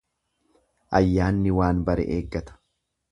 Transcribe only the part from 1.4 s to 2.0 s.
waan